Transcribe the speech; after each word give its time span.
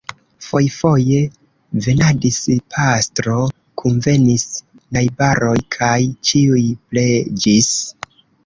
Fojfoje 0.43 1.17
venadis 1.87 2.39
pastro, 2.77 3.37
kunvenis 3.83 4.47
najbaroj 4.99 5.55
kaj 5.79 5.95
ĉiuj 6.31 6.67
preĝis. 6.91 7.71